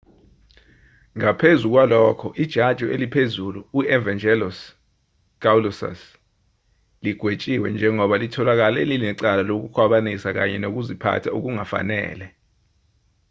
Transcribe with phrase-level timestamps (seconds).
[1.17, 4.57] ngaphezu kwalokho ijaji eliphezulu u-evangelos
[5.43, 6.01] kalousus
[7.03, 12.27] ligwetshiwe njengoba litholakale linecala lokukhwabanisa kanye nokuziphatha okungafanele